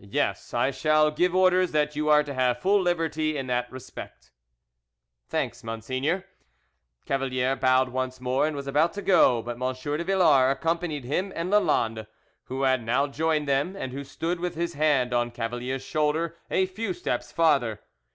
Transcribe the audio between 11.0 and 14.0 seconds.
him and Lalande, who had now joined them, and